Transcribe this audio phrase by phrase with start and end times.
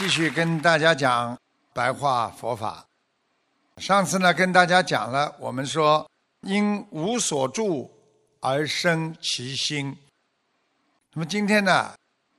[0.00, 1.38] 继续跟大家讲
[1.74, 2.86] 白话佛法。
[3.76, 7.92] 上次呢，跟大家讲了，我们说因无所住
[8.40, 9.94] 而生其心。
[11.12, 11.92] 那么今天呢，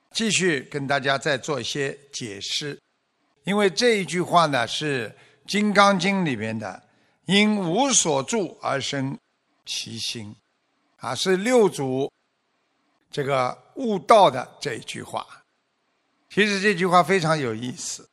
[0.09, 2.81] 继续跟大家再做一些解释，
[3.43, 5.07] 因为这一句话呢是
[5.47, 6.81] 《金刚经》里面的
[7.25, 9.15] “因无所住而生
[9.67, 10.35] 其心”，
[10.97, 12.11] 啊，是六祖
[13.11, 15.40] 这个悟道的这一句话。
[16.33, 18.07] 其实这句话非常有意思，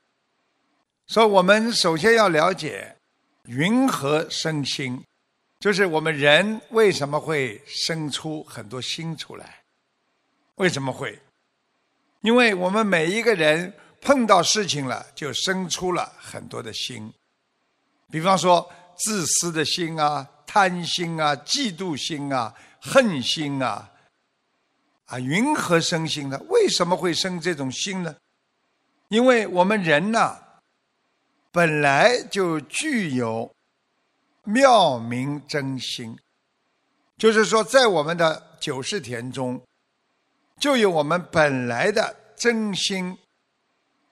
[1.06, 2.96] 说我们首先要了解
[3.44, 5.00] 云何生心，
[5.60, 9.62] 就是我们人为什么会生出很多心出来？
[10.56, 11.16] 为什么会？
[12.22, 17.12] 因为我们每一个人碰到事情了，就生出了很多的心，
[18.10, 23.88] 比方说自私的心啊、贪心啊、嫉妒心啊、恨心啊。
[25.08, 26.38] 啊，云何生心呢？
[26.48, 28.14] 为什么会生这种心呢？
[29.08, 30.38] 因为我们人呐，
[31.50, 33.50] 本来就具有
[34.44, 36.14] 妙明真心，
[37.16, 39.58] 就是说，在我们的九世田中，
[40.60, 43.16] 就有我们本来的真心，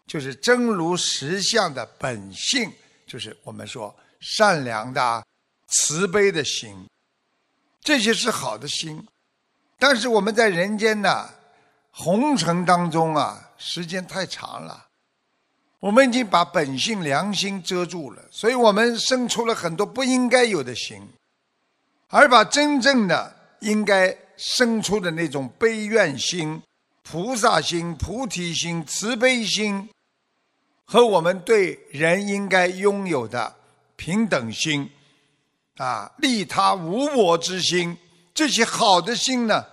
[0.07, 2.73] 就是真如实相的本性，
[3.07, 5.23] 就是我们说善良的、
[5.67, 6.89] 慈悲的心，
[7.83, 9.07] 这些是好的心。
[9.79, 11.29] 但是我们在人间呢，
[11.91, 14.87] 红尘当中啊，时间太长了，
[15.81, 21.07] 我们已经把本性良心遮住了，所以我们生出了很多不应该有的心，
[22.09, 26.63] 而把真正的应该生出的那种悲愿心、
[27.03, 29.89] 菩萨心、菩提心、慈悲心，
[30.85, 33.55] 和我们对人应该拥有的
[33.97, 34.91] 平等心，
[35.77, 37.97] 啊，利他无我之心。
[38.37, 39.65] 这些好的心呢，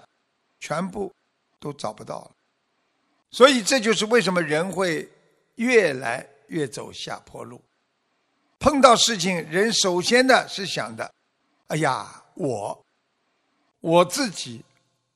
[0.61, 1.11] 全部
[1.59, 2.31] 都找不到了，
[3.29, 5.11] 所以这就是为什么人会
[5.55, 7.61] 越来越走下坡路。
[8.59, 11.13] 碰到事情，人首先的是想的
[11.67, 12.85] ：“哎呀，我
[13.81, 14.63] 我自己，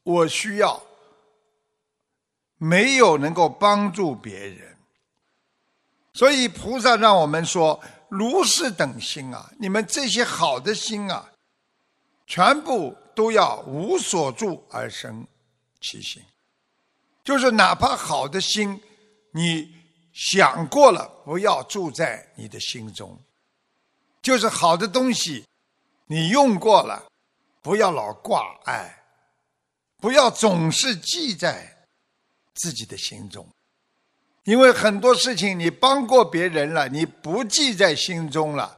[0.03, 0.83] 我需要，
[2.57, 4.75] 没有能够帮助别人。”
[6.11, 11.31] 所以菩萨让我们说：“如是等心啊，你们这些好的心啊，
[12.25, 15.25] 全部。”都要无所住而生
[15.81, 16.21] 其心，
[17.23, 18.79] 就是哪怕好的心，
[19.31, 19.73] 你
[20.13, 23.17] 想过了，不要住在你的心中；
[24.21, 25.43] 就是好的东西，
[26.05, 27.03] 你用过了，
[27.63, 29.03] 不要老挂碍，
[29.99, 31.75] 不要总是记在
[32.53, 33.43] 自己的心中。
[34.43, 38.76] 因为很多事情你帮过别人了，你不记在心中了。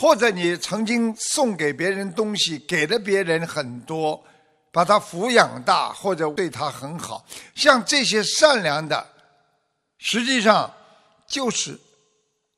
[0.00, 4.24] 或者你曾经送给别人东西，给了别人很多，
[4.72, 7.22] 把他抚养大，或者对他很好，
[7.54, 9.06] 像这些善良的，
[9.98, 10.72] 实际上
[11.26, 11.78] 就是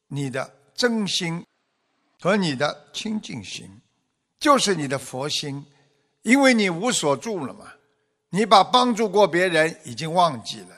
[0.07, 1.45] 你的真心
[2.21, 3.69] 和你的清净心，
[4.39, 5.67] 就是你的佛心，
[6.23, 7.73] 因为你无所住了嘛，
[8.31, 10.77] 你把帮助过别人已经忘记了，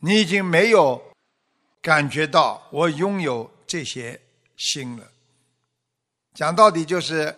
[0.00, 1.00] 你已经没有
[1.80, 4.20] 感觉到我拥有这些
[4.56, 5.12] 心了。
[6.34, 7.36] 讲到底就是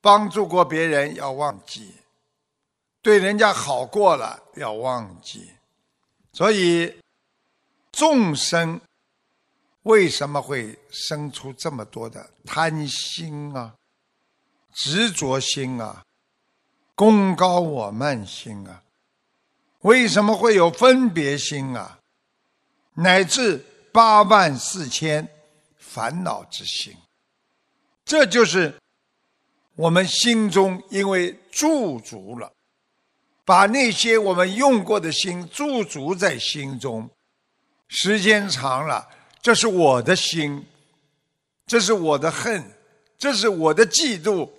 [0.00, 1.94] 帮助过别人要忘记，
[3.00, 5.52] 对人家好过了要忘记，
[6.32, 6.98] 所以
[7.92, 8.80] 众生
[9.82, 13.74] 为什么会生出这么多的贪心啊、
[14.74, 16.04] 执着心啊、
[16.94, 18.82] 功高我慢心啊？
[19.82, 22.00] 为什么会有分别心啊？
[22.94, 25.28] 乃至八万四千
[25.76, 26.96] 烦恼之心？
[28.08, 28.74] 这就是
[29.76, 32.50] 我们心中因为驻足了，
[33.44, 37.10] 把那些我们用过的心驻足在心中，
[37.88, 39.06] 时间长了，
[39.42, 40.64] 这是我的心，
[41.66, 42.72] 这是我的恨，
[43.18, 44.50] 这是我的嫉妒，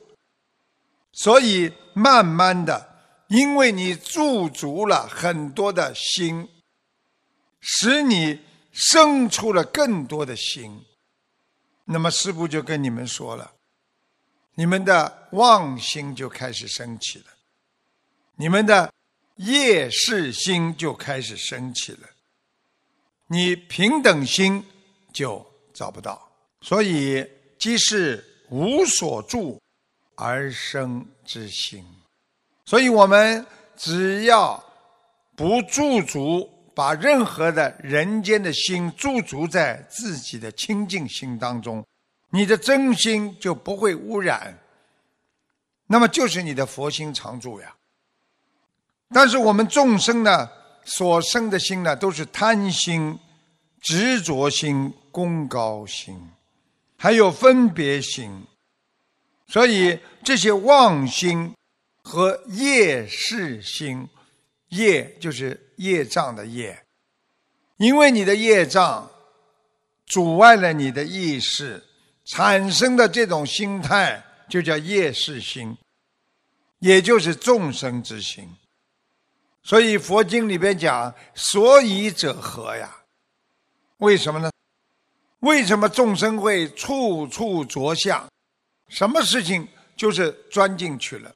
[1.13, 6.47] 所以慢慢的，因为你驻足了很多的心，
[7.59, 10.85] 使你生出了更多的心。
[11.91, 13.51] 那么师父就跟你们说了，
[14.53, 17.25] 你们的妄心就开始升起了，
[18.35, 18.93] 你们的
[19.37, 22.07] 业事心就开始升起了，
[23.25, 24.63] 你平等心
[25.11, 25.43] 就
[25.73, 26.31] 找不到，
[26.61, 27.27] 所以
[27.57, 29.59] 即是无所住
[30.13, 31.83] 而生之心，
[32.65, 33.43] 所以我们
[33.75, 34.63] 只要
[35.35, 36.47] 不驻足。
[36.79, 41.85] 把任何的人间的心驻足在自己的清净心当中，
[42.29, 44.57] 你的真心就不会污染。
[45.87, 47.75] 那么就是你的佛心常住呀。
[49.09, 50.49] 但是我们众生呢，
[50.85, 53.19] 所生的心呢，都是贪心、
[53.81, 56.17] 执着心、功高心，
[56.95, 58.45] 还有分别心。
[59.47, 61.53] 所以这些妄心
[62.03, 64.07] 和业事心，
[64.69, 66.85] 业就是业障的业，
[67.77, 69.09] 因为你的业障
[70.05, 71.83] 阻碍了你的意识，
[72.25, 75.77] 产生的这种心态就叫业事心，
[76.79, 78.47] 也就是众生之心。
[79.63, 83.03] 所以佛经里边讲，所以者何呀？
[83.97, 84.51] 为什么呢？
[85.39, 88.27] 为什么众生会处处着相？
[88.87, 91.31] 什么事情就是钻进去了？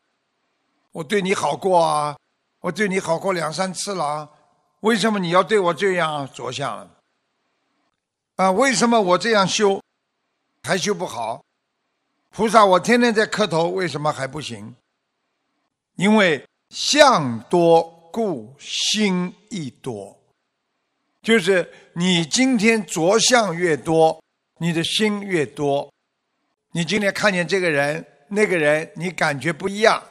[0.92, 2.18] 我对你好过啊，
[2.64, 4.30] 我对你好过两三次了啊，
[4.80, 6.90] 为什么你要对我这样着相？
[8.38, 9.82] 啊，为什么我这样修
[10.64, 11.44] 还修不好？
[12.30, 14.74] 菩萨，我天天在磕头，为什么还不行？
[15.96, 17.84] 因为相多
[18.14, 20.18] 故心亦多，
[21.22, 24.24] 就是你今天着相越多，
[24.60, 25.92] 你的心越多。
[26.72, 30.02] 你今天看见这个人，那个人，你感觉不一样。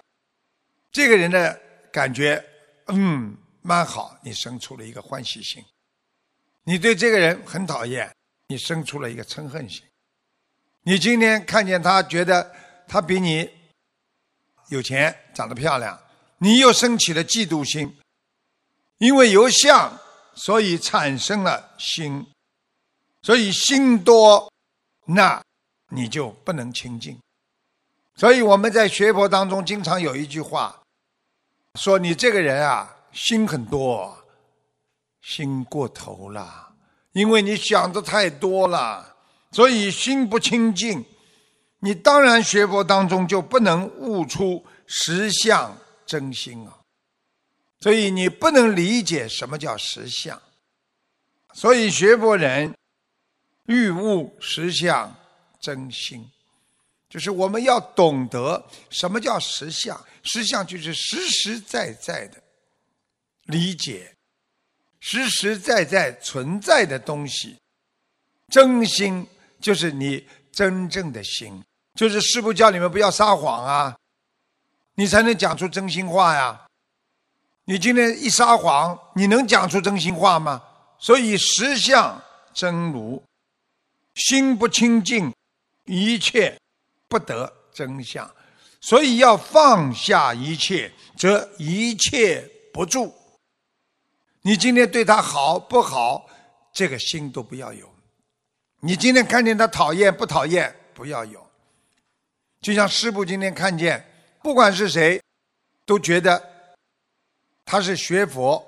[0.92, 1.58] 这个人的
[1.92, 2.42] 感觉，
[2.86, 5.64] 嗯，蛮好，你生出了一个欢喜心。
[6.64, 8.12] 你对这个人很讨厌，
[8.48, 9.84] 你生出了一个嗔恨心。
[10.82, 12.52] 你今天看见他，觉得
[12.88, 13.48] 他比你
[14.68, 16.00] 有钱，长得漂亮，
[16.38, 17.96] 你又升起了嫉妒心。
[18.98, 19.96] 因为有相，
[20.34, 22.26] 所以产生了心，
[23.22, 24.52] 所以心多，
[25.06, 25.40] 那。
[25.94, 27.20] 你就不能清净，
[28.16, 30.81] 所以我们在学佛当中经常有一句话，
[31.78, 34.16] 说你这个人啊，心很多，
[35.20, 36.74] 心过头了，
[37.12, 39.16] 因为你想的太多了，
[39.50, 41.04] 所以心不清净。
[41.80, 45.76] 你当然学佛当中就不能悟出实相
[46.06, 46.78] 真心啊，
[47.80, 50.40] 所以你不能理解什么叫实相。
[51.52, 52.74] 所以学佛人
[53.66, 55.14] 欲悟实相。
[55.60, 56.28] 真心，
[57.12, 60.02] 就是我们要懂得什么叫实相。
[60.22, 62.42] 实相就是实实在在的
[63.44, 64.10] 理解，
[64.98, 67.58] 实实在在存在的东西。
[68.48, 69.26] 真心
[69.60, 71.62] 就是你真正的心，
[71.96, 73.94] 就是师父叫你们不要撒谎啊，
[74.94, 76.66] 你才能讲出真心话呀。
[77.66, 80.62] 你今天一撒谎，你能讲出真心话吗？
[80.98, 82.18] 所以实相
[82.54, 83.22] 真如，
[84.14, 85.30] 心不清净。
[85.84, 86.56] 一切
[87.12, 88.34] 不得真相，
[88.80, 92.42] 所以要放下一切，则一切
[92.72, 93.14] 不住。
[94.40, 96.26] 你今天对他好不好，
[96.72, 97.86] 这个心都不要有。
[98.80, 101.46] 你今天看见他讨厌不讨厌，不要有。
[102.62, 104.02] 就像师父今天看见，
[104.42, 105.22] 不管是谁，
[105.84, 106.42] 都觉得
[107.66, 108.66] 他是学佛，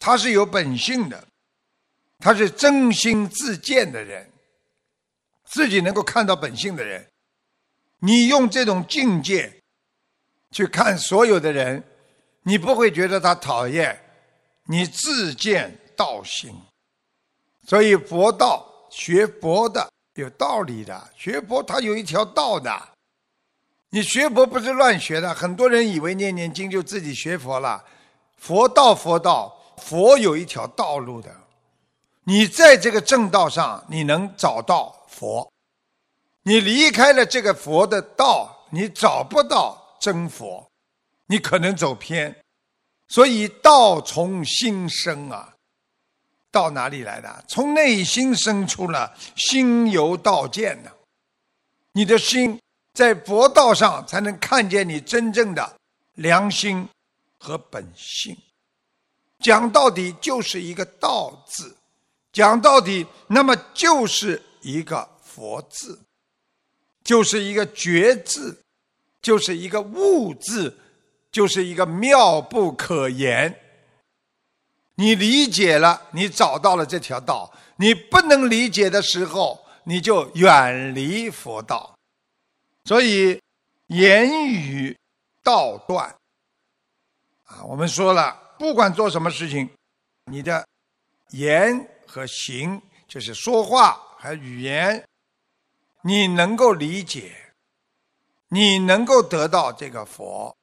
[0.00, 1.24] 他是有本性的，
[2.18, 4.28] 他是真心自见的人。
[5.44, 7.08] 自己能够看到本性的人，
[8.00, 9.52] 你用这种境界
[10.52, 11.82] 去看所有的人，
[12.42, 14.00] 你不会觉得他讨厌，
[14.64, 16.54] 你自见道心。
[17.66, 22.88] 所以佛道学佛的有道理的，学佛他有一条道的。
[23.90, 27.84] 你学佛不是乱学的，很多人以为念念经就自己学佛了。
[28.36, 31.34] 佛道佛道，佛有一条道路的。
[32.24, 34.94] 你在这个正道上，你能找到。
[35.08, 35.50] 佛，
[36.48, 40.66] 你离开了这个佛的道，你找不到真佛，
[41.26, 42.34] 你可能走偏。
[43.08, 45.52] 所以道从心生啊，
[46.50, 47.44] 到哪里来的？
[47.46, 50.90] 从内心生出了，心由道见呢。
[51.92, 52.58] 你的心
[52.94, 55.76] 在佛道上，才能看见你真正的
[56.14, 56.88] 良心
[57.38, 58.34] 和本性。
[59.40, 61.76] 讲到底就是一个道字，
[62.32, 64.42] 讲到底，那么就是。
[64.60, 65.98] 一个佛字，
[67.08, 68.62] 就是一个觉字，
[69.22, 70.78] 就是一个悟字，
[71.32, 73.58] 就是一个妙不可言。
[74.96, 81.96] 你理解了，你找到了这条道；你不能理解的时候，你就远离佛道。
[82.84, 83.40] 所以
[83.86, 84.94] 言语
[85.42, 86.14] 道断
[87.44, 89.66] 啊，我们说了，不管做什么事情，
[90.26, 90.62] 你的
[91.30, 93.98] 言和行，就是说话。
[94.18, 95.07] 还语言，
[96.02, 97.54] 你能够理解，
[98.48, 100.56] 你能够得到这个佛，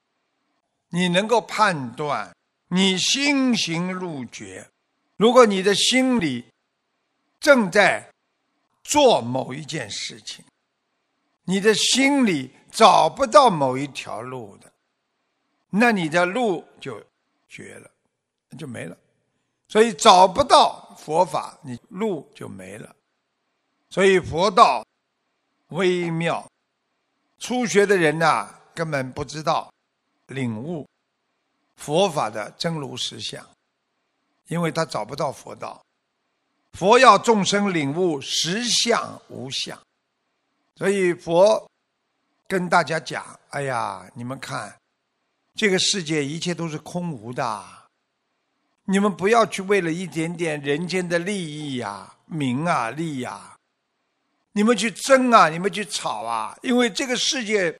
[0.89, 2.35] 你能够判断，
[2.69, 4.69] 你心行入觉。
[5.17, 6.45] 如果你的心里
[7.39, 8.09] 正在
[8.83, 10.43] 做某一件事情，
[11.43, 14.71] 你的心里找不到某一条路的，
[15.69, 17.01] 那你的路就
[17.47, 17.91] 绝了，
[18.57, 18.97] 就没了。
[19.67, 22.95] 所以找不到佛法，你路就没了。
[23.89, 24.85] 所以佛道
[25.69, 26.47] 微妙，
[27.39, 29.71] 初学的人呐，根本不知道
[30.27, 30.87] 领悟
[31.75, 33.45] 佛法的真如实相，
[34.47, 35.81] 因为他找不到佛道。
[36.73, 39.79] 佛要众生领悟实相无相，
[40.75, 41.69] 所以佛
[42.47, 44.77] 跟大家讲：“哎呀，你们看，
[45.55, 47.63] 这个世界一切都是空无的，
[48.83, 53.54] 你们不要去为了一点点人间的利益呀、名啊、利呀，
[54.55, 57.77] 你们去争啊，你们去吵啊，因为这个世界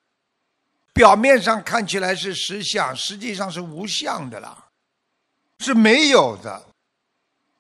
[0.94, 4.67] 表面上看起来是实相，实际上是无相的啦，
[5.60, 6.65] 是没有的。”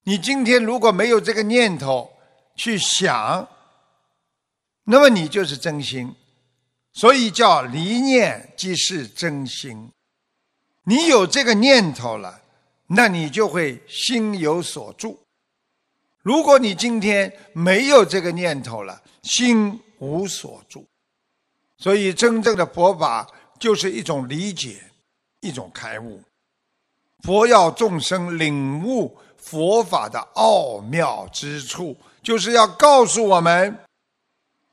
[0.03, 2.11] 你今天如果没有这个念头
[2.57, 3.47] 去想，
[4.83, 6.13] 那么你就是真心，
[6.91, 9.89] 所以叫离念即是真心。
[10.83, 12.41] 你有这个念头了，
[12.87, 15.17] 那你就会心有所住。
[16.21, 20.87] 如果你今天没有这个念头了，心无所住。
[21.77, 23.29] 所以真正的佛法
[23.59, 24.81] 就是一种理解，
[25.41, 26.21] 一种开悟。
[27.23, 29.17] 佛要众生领悟。
[29.37, 33.77] 佛法的奥妙之处，就是要告诉我们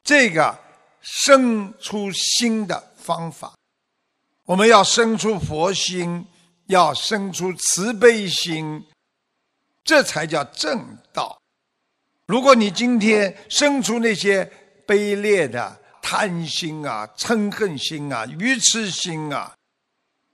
[0.03, 0.59] 这个
[1.03, 3.53] 生出心的方法。
[4.47, 6.27] 我们要生出佛心，
[6.69, 8.83] 要生出慈悲心，
[9.85, 11.42] 这才叫正道。
[12.27, 14.51] 如果你今天生出那些
[14.87, 19.55] 卑劣的贪心啊、嗔恨心啊、愚痴心啊，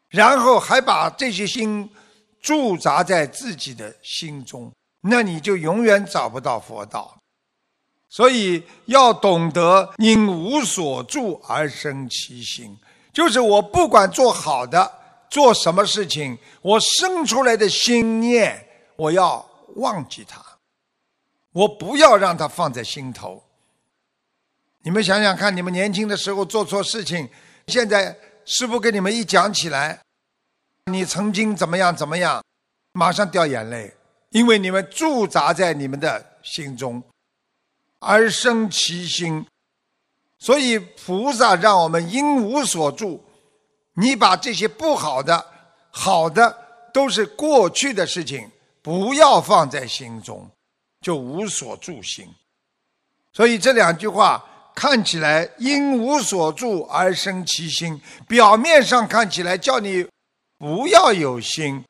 [0.09, 1.91] 然后还把这些心。
[2.41, 7.19] 驻扎在自己的心中，那你就永远找不到佛道。
[8.09, 12.79] 所以要懂得因无所住而生其心，
[13.13, 14.89] 就是我不管做好的，
[15.29, 18.65] 做什么事情，我生出来的心念，
[18.95, 20.41] 我要忘记它，
[21.53, 23.43] 我不要让它放在心头。
[24.83, 27.29] 你们想想看，你们年轻的时候做错事情，
[27.67, 30.01] 现在师傅跟你们一讲起来。
[30.87, 32.43] 你曾经怎么样怎么样，
[32.93, 33.95] 马上掉眼泪，
[34.31, 37.03] 因为你们驻扎在你们的心中，
[37.99, 39.47] 而生其心。
[40.39, 43.23] 所以菩萨让我们因无所住，
[43.95, 45.45] 你把这些不好的、
[45.91, 46.57] 好的
[46.95, 48.51] 都是过去的事情，
[48.81, 50.49] 不要放在心中，
[51.01, 52.27] 就无所住心。
[53.33, 60.07] 所以这两句话看起来因无所住而生其心，表面上看起来叫你。
[60.61, 61.85] 不要有心，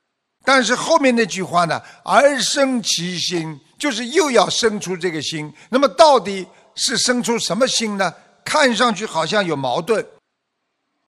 [0.44, 1.80] 但是后面那句话呢？
[2.04, 5.50] 而生其心，就是又要生出这个心。
[5.70, 8.14] 那么到底是生出什么心呢？
[8.44, 10.06] 看上去好像有矛盾，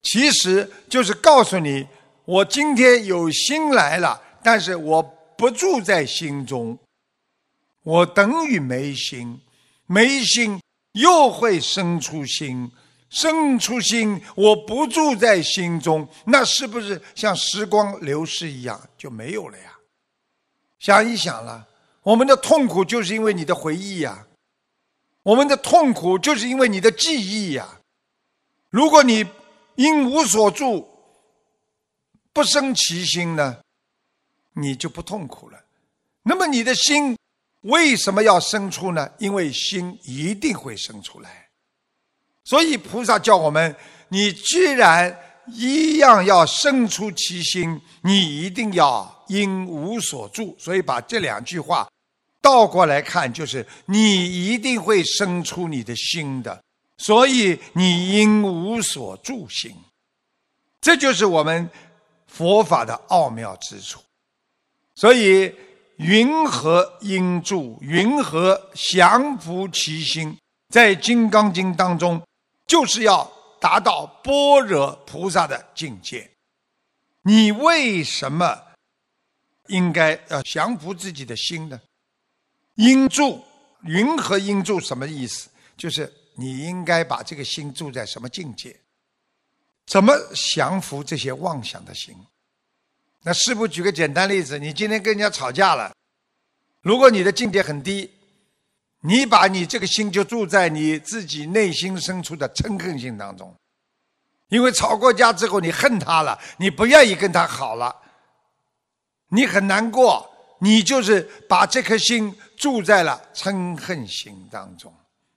[0.03, 1.87] 其实就是告诉你：
[2.25, 5.03] 我今天有心来了，但是我
[5.37, 6.79] 不住在心中，
[7.83, 9.41] 我等于没心，
[9.87, 10.61] 没心
[10.93, 12.71] 又会生出心。
[13.09, 19.77] 生出心，我不住在心中，那是不是像时光流逝一样就没有了呀？
[20.79, 21.67] 想一想了，
[22.03, 24.25] 我们的痛苦就是因为你的回忆呀，
[25.25, 27.81] 我们的痛苦就是因为你的记忆呀。
[28.69, 29.27] 如果你
[29.75, 30.89] 因无所住，
[32.33, 33.59] 不生其心呢，
[34.53, 35.61] 你就不痛苦了。
[36.23, 37.19] 那么你的心
[37.63, 39.11] 为什么要生出呢？
[39.19, 41.49] 因为心一定会生出来。
[42.45, 43.75] 所以菩萨叫我们：
[44.09, 50.57] 你既然一样要生出其心，你一定要因无所住。
[50.59, 51.89] 所以把这两句话
[52.41, 56.63] 倒过来看，就是你一定会生出你的心的。
[56.97, 59.75] 所以你因无所住心，
[60.81, 61.69] 这就是我们
[62.27, 64.01] 佛法的奥妙之处。
[64.95, 65.55] 所以
[66.01, 67.79] 云何应住？
[67.81, 70.37] 云何降伏其心？
[70.69, 72.21] 在《金刚经》当中。
[72.67, 73.29] 就是要
[73.61, 76.31] 达到般若菩萨的境界。
[77.23, 78.57] 你为什么
[79.67, 81.81] 应该要降服自己的心呢？
[82.77, 83.43] 应住
[83.83, 85.51] 云和应住什么意思？
[85.77, 88.79] 就是你应该把这个心住在什么境界？
[89.87, 90.15] 怎么
[90.55, 92.15] 降服这些妄想的心？
[93.23, 95.93] 那师傅举个简单例子：你今天跟人家吵架了，
[96.83, 98.11] 如果你的境界很低。
[99.03, 103.57] 你把你这个心就住在你自己内心深处的嗔恨心当中，
[104.49, 107.97] 因为吵过架之后你恨他了，你不愿意跟他好了，
[109.29, 114.93] 你很难过，你就是把这颗心住在了嗔恨心当中，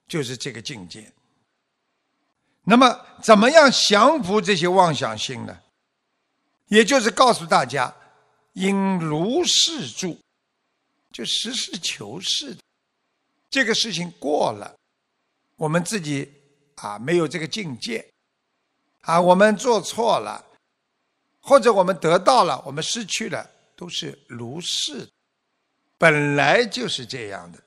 [0.06, 1.10] 就是这个境界。
[2.64, 5.58] 那么，怎么样降服这些妄想心呢？
[6.66, 7.94] 也就是告诉大家，
[8.54, 10.18] 应如是住。
[11.12, 12.60] 就实事求是的。
[13.48, 14.74] 这个事情过了，
[15.54, 16.28] 我们自己
[16.74, 18.04] 啊没有这个境界，
[19.02, 20.44] 啊我们做错了，
[21.40, 25.08] 或者我们得到了，我们失去了，都是如是，
[25.96, 27.62] 本来就是这样的。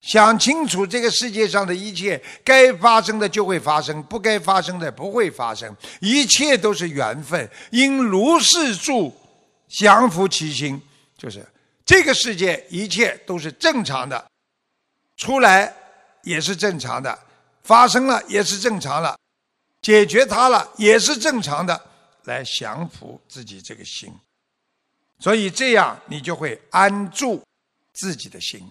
[0.00, 7.50] 想清楚，这个世界上的一切，该发生的就会发生，不该发生的不会发生，一切都是缘分。
[7.72, 9.14] 因如是住，
[9.68, 10.80] 降伏其心，
[11.16, 11.44] 就是
[11.84, 14.30] 这个世界一切都是正常的，
[15.16, 15.74] 出来
[16.22, 17.18] 也是正常的，
[17.64, 19.18] 发生了也是正常了，
[19.82, 21.78] 解决它了也是正常的，
[22.24, 24.14] 来降服自己这个心。
[25.18, 27.42] 所以这样，你就会安住
[27.92, 28.62] 自己的心。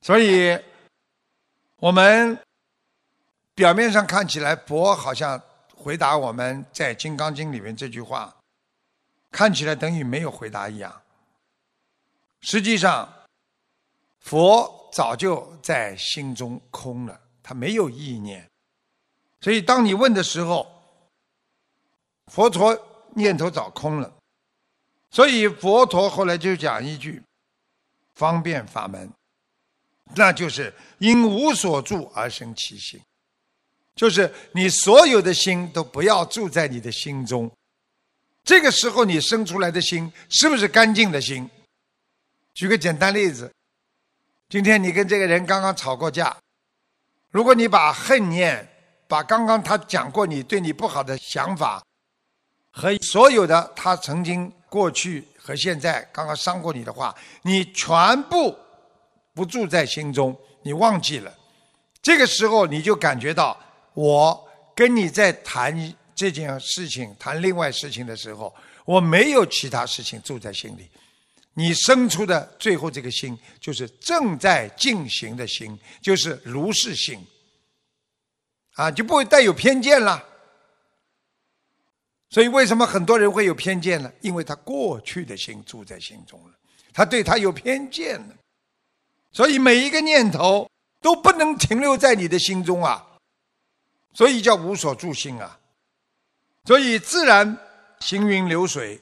[0.00, 0.58] 所以，
[1.76, 2.38] 我们
[3.54, 5.40] 表面上看起来，佛好像
[5.74, 8.34] 回答我们在《金刚经》里面这句话，
[9.30, 11.02] 看起来等于没有回答一样。
[12.40, 13.12] 实际上，
[14.20, 18.48] 佛早就在心中空了，他没有意念。
[19.40, 20.66] 所以，当你问的时候，
[22.26, 22.76] 佛陀
[23.14, 24.12] 念头早空了。
[25.10, 27.22] 所以，佛陀后来就讲一句：
[28.14, 29.10] 方便法门。
[30.14, 33.00] 那就是因无所住而生其心，
[33.94, 37.50] 就是你所有的心都不要住在你的心中。
[38.42, 41.48] 这个时候你生出来的心是不是干净的心？
[42.54, 43.52] 举个简单例子，
[44.48, 46.36] 今天你跟这个人刚刚吵过架，
[47.30, 48.66] 如果你把恨念，
[49.06, 51.84] 把刚刚他讲过你对你不好的想法，
[52.72, 58.58] 和所有的他曾经过去和现在刚刚伤过你的话，你全部。
[59.38, 61.32] 不住在心中，你忘记了，
[62.02, 63.56] 这个时候你就感觉到，
[63.94, 68.52] 我跟你在谈这件事情、谈另外事情的时候，
[68.84, 70.90] 我没有其他事情住在心里。
[71.54, 77.24] 你生出的最后这个心，就是正在进行的心，就是如是心，
[78.74, 80.24] 啊，就不会带有偏见了。
[82.30, 84.12] 所以，为什么很多人会有偏见呢？
[84.20, 86.54] 因为他过去的心住在心中了，
[86.92, 88.34] 他对他有偏见了。
[89.32, 90.68] 所以每一个念头
[91.00, 93.06] 都不能停留在你的心中啊，
[94.14, 95.58] 所以叫无所住心啊。
[96.64, 97.56] 所以自然
[98.00, 99.00] 行云流水，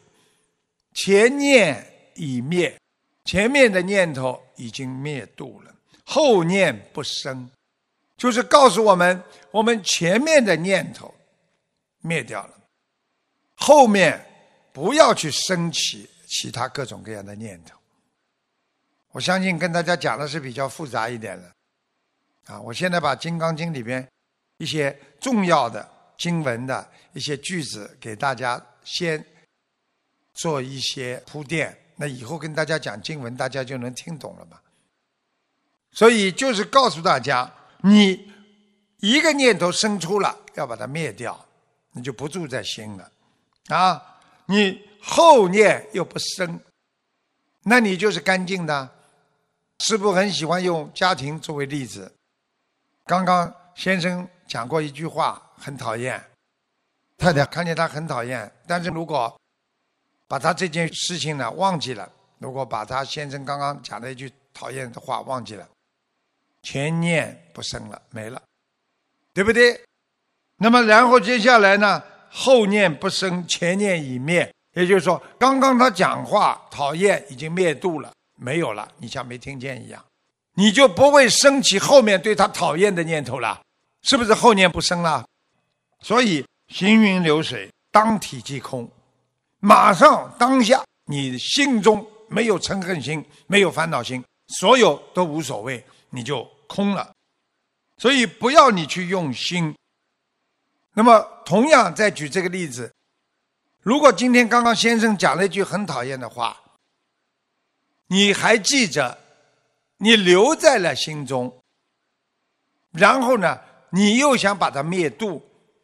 [0.94, 1.84] 前念
[2.14, 2.78] 已灭，
[3.24, 7.50] 前面的念头已经灭度了，后念不生，
[8.16, 11.12] 就是告诉我们，我们前面的念头
[12.02, 12.54] 灭掉了，
[13.56, 14.24] 后面
[14.72, 17.75] 不要去升起其他各种各样的念头。
[19.16, 21.50] 我相信跟大家讲的是比较复杂一点的，
[22.52, 24.06] 啊，我现在把《金刚经》里边
[24.58, 29.24] 一些重要的经文的一些句子给大家先
[30.34, 34.60] 做一些铺垫，那以后跟大家讲经文，大家就能听懂了嘛。
[35.92, 37.50] 所以就是告诉大家，
[37.80, 38.30] 你
[38.98, 41.42] 一个念头生出了，要把它灭掉，
[41.92, 43.10] 你就不住在心了，
[43.68, 46.60] 啊，你后念又不生，
[47.62, 48.94] 那你就是干净的。
[49.80, 52.10] 师父很喜欢用家庭作为例子。
[53.04, 56.22] 刚刚先生讲过一句话，很讨厌。
[57.18, 59.34] 太太看见他很讨厌，但是如果
[60.28, 65.68] 把他这件事情呢忘记了，如果把他先生刚刚讲的一句讨厌的话忘记了，
[66.62, 68.42] 前念不生了，没了，
[69.32, 69.80] 对不对？
[70.58, 78.12] 那么然后接下来呢，后念不生，前念已灭，也就是说，刚刚他讲话讨厌已经灭度了。
[78.36, 80.04] 没有了，你像没听见一样，
[80.54, 83.60] 你就不会升起后面对他讨厌的念头了，
[84.02, 85.26] 是不是后念不生了？
[86.00, 88.88] 所以行云流水，当体即空，
[89.60, 97.10] 马上当下，你心中没有嗔恨心，没有烦恼心，所有都无所谓，你就空了。
[97.96, 99.74] 所以不要你去用心。
[100.92, 102.92] 那么同样再举这个例子，
[103.82, 106.54] 如果今天刚刚先生讲了一句很讨厌的话。
[108.08, 109.18] 你还记着，
[109.98, 111.62] 你留在了心中，
[112.92, 115.42] 然后呢，你又想把它灭度，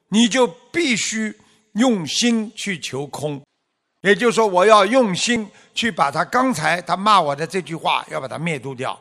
[0.09, 1.37] 你就必须
[1.73, 3.45] 用心去求空，
[4.03, 8.99] 也就是说，我要用心去把他刚才他骂我的这句话要把它灭度掉。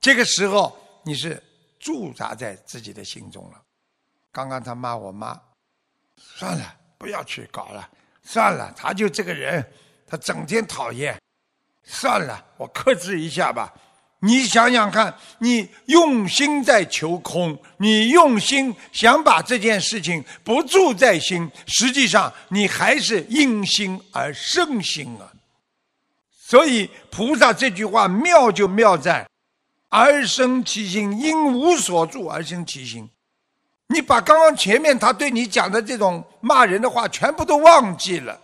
[0.00, 1.42] 这个时候你是
[1.80, 3.60] 驻扎在自己的心中了。
[4.30, 5.40] 刚刚他骂我妈，
[6.16, 7.90] 算了，不要去搞了，
[8.22, 9.64] 算了，他就这个人，
[10.06, 11.18] 他整天讨厌。
[11.84, 13.72] 算了，我克制一下吧。
[14.20, 25.28] 你想想看，你用心在求空，你用心想把这件事情不住在心，实际上你还是因心而生心啊。
[26.46, 29.28] 所以菩萨这句话妙就妙在，
[29.90, 33.06] 而生其心，因无所住而生其心。
[33.88, 38.40] 你把刚刚前面他对你讲的这种骂人的话全部都忘记了，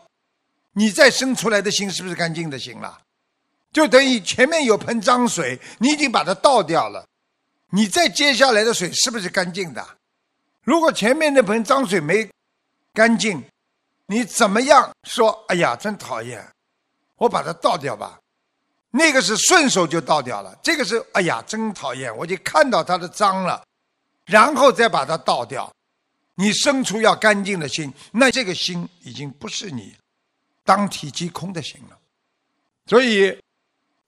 [0.74, 2.98] 你再生出来的心是不是干净的心了？
[3.72, 7.06] 就等于前面有盆脏水，你已经把它倒掉了，
[7.70, 9.86] 你再接下来的水是不是干净的？
[10.62, 12.28] 如果前面那盆脏水没
[12.92, 13.42] 干净，
[14.06, 15.30] 你怎么样说？
[15.48, 16.44] 哎呀，真讨厌，
[17.16, 18.18] 我把它倒掉吧。
[18.90, 23.62] 那个是顺手就倒掉了，这个是哎呀，真讨厌，我就看到它的脏了。
[24.26, 25.72] 然后再把它倒掉，
[26.34, 29.96] 你生出要干净的心，那这个心已经不是你
[30.64, 31.98] 当体即空的心了。
[32.86, 33.36] 所以，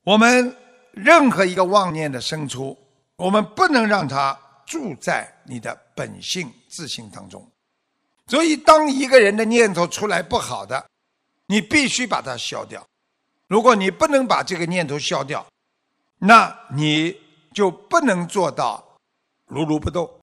[0.05, 0.57] 我们
[0.93, 2.77] 任何一个妄念的生出，
[3.17, 4.37] 我们不能让它
[4.67, 7.49] 住在你的本性自信当中。
[8.27, 10.85] 所以，当一个人的念头出来不好的，
[11.47, 12.85] 你必须把它消掉。
[13.47, 15.47] 如果你不能把这个念头消掉，
[16.19, 17.17] 那你
[17.53, 18.83] 就不能做到。
[19.47, 20.09] 如如不动。